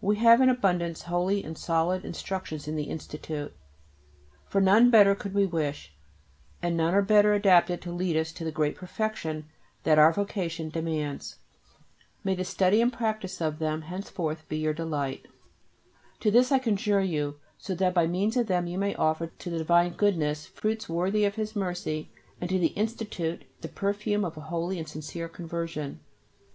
We 0.00 0.16
have 0.16 0.40
in 0.40 0.48
abundance 0.48 1.02
holy 1.02 1.44
and 1.44 1.58
solid 1.58 2.06
instructions 2.06 2.66
in 2.66 2.74
the 2.74 2.84
Institute. 2.84 3.54
For 4.46 4.58
none 4.58 4.88
better 4.88 5.14
could 5.14 5.34
we 5.34 5.44
wish, 5.44 5.94
and 6.62 6.74
none 6.74 6.94
are 6.94 7.02
better 7.02 7.34
adapted 7.34 7.82
to 7.82 7.92
lead 7.92 8.16
us 8.16 8.32
to 8.32 8.44
the 8.44 8.50
great 8.50 8.76
perfection 8.76 9.44
that 9.82 9.98
our 9.98 10.10
vocation 10.10 10.70
demands. 10.70 11.36
May 12.24 12.34
the 12.34 12.44
study 12.44 12.80
and 12.80 12.90
the 12.90 12.96
practice 12.96 13.42
of 13.42 13.58
them 13.58 13.82
henceforth 13.82 14.48
be 14.48 14.56
your 14.56 14.72
delight. 14.72 15.28
To 16.20 16.30
this 16.30 16.50
I 16.50 16.60
conjure 16.60 17.02
you 17.04 17.38
so 17.58 17.74
that 17.74 17.92
by 17.92 18.06
means 18.06 18.38
of 18.38 18.46
them 18.46 18.66
you 18.66 18.78
may 18.78 18.94
offer 18.94 19.26
to 19.26 19.50
the 19.50 19.58
divine 19.58 19.92
Goodness 19.92 20.46
fruits 20.46 20.88
worthy 20.88 21.26
of 21.26 21.34
His 21.34 21.54
mercy 21.54 22.10
and 22.40 22.48
to 22.48 22.58
the 22.58 22.68
Institute 22.68 23.44
the 23.60 23.68
perfume 23.68 24.24
of 24.24 24.38
a 24.38 24.48
holy 24.48 24.78
and 24.78 24.88
sincere 24.88 25.28
conversion. 25.28 26.00